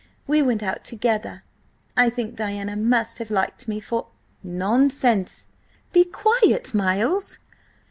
[0.25, 1.43] We went out together.
[1.95, 4.07] I think Diana must have liked me, for—"
[4.43, 5.45] "Nonsense!"
[5.93, 7.37] "Be quiet, Miles!